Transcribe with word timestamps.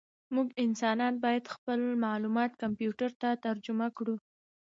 موږ 0.35 0.47
انسانان 0.65 1.13
باید 1.25 1.51
خپل 1.55 1.79
معلومات 2.05 2.51
کمپیوټر 2.61 3.09
ته 3.21 3.29
ترجمه 3.45 3.87
کړو. 3.97 4.15